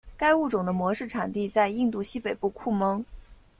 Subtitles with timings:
[0.17, 3.05] 该物种的模式产地在印度西北部库蒙。